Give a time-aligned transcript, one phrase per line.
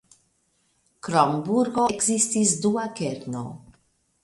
[1.07, 3.47] Krom burgo ekzistis dua kerno.